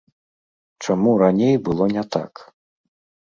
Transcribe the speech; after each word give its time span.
Чаму 0.85 1.11
раней 1.21 1.55
было 1.69 1.85
не 1.99 2.03
так? 2.17 2.33